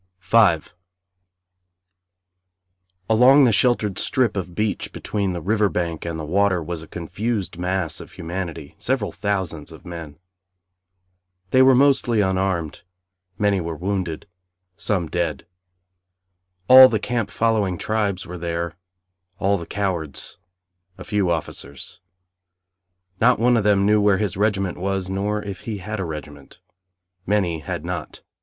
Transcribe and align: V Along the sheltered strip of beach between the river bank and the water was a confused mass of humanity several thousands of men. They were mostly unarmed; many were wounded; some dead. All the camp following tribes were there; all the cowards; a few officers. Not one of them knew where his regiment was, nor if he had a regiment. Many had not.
V 0.19 0.57
Along 3.07 3.43
the 3.43 3.51
sheltered 3.51 3.99
strip 3.99 4.35
of 4.35 4.55
beach 4.55 4.91
between 4.91 5.33
the 5.33 5.41
river 5.41 5.69
bank 5.69 6.05
and 6.05 6.19
the 6.19 6.25
water 6.25 6.59
was 6.63 6.81
a 6.81 6.87
confused 6.87 7.59
mass 7.59 7.99
of 7.99 8.13
humanity 8.13 8.73
several 8.79 9.11
thousands 9.11 9.71
of 9.71 9.85
men. 9.85 10.17
They 11.51 11.61
were 11.61 11.75
mostly 11.75 12.19
unarmed; 12.19 12.81
many 13.37 13.61
were 13.61 13.75
wounded; 13.75 14.25
some 14.75 15.07
dead. 15.07 15.45
All 16.67 16.89
the 16.89 16.97
camp 16.97 17.29
following 17.29 17.77
tribes 17.77 18.25
were 18.25 18.39
there; 18.39 18.73
all 19.37 19.59
the 19.59 19.67
cowards; 19.67 20.39
a 20.97 21.03
few 21.03 21.29
officers. 21.29 21.99
Not 23.19 23.37
one 23.37 23.55
of 23.55 23.63
them 23.63 23.85
knew 23.85 24.01
where 24.01 24.17
his 24.17 24.35
regiment 24.35 24.79
was, 24.79 25.11
nor 25.11 25.43
if 25.43 25.59
he 25.59 25.77
had 25.77 25.99
a 25.99 26.05
regiment. 26.05 26.57
Many 27.27 27.59
had 27.59 27.85
not. 27.85 28.21